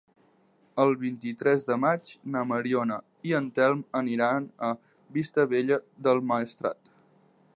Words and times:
El 0.83 0.93
vint-i-tres 1.01 1.65
de 1.67 1.75
maig 1.83 2.13
na 2.35 2.41
Mariona 2.53 2.97
i 3.31 3.35
en 3.41 3.51
Telm 3.59 3.85
aniran 4.01 4.49
a 4.71 4.73
Vistabella 5.19 5.81
del 6.09 6.25
Maestrat. 6.33 6.93